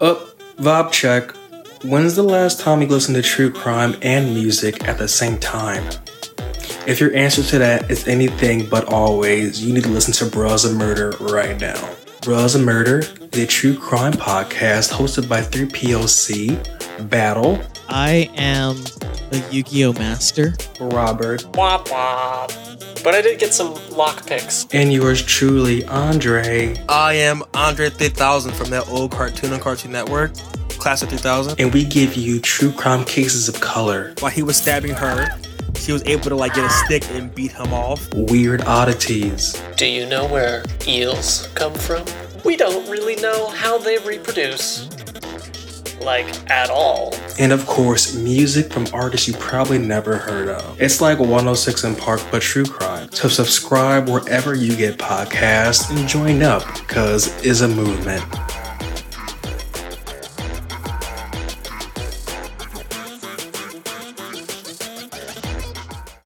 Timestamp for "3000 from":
27.90-28.70